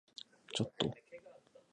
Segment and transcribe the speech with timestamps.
[0.55, 0.91] ちょっと？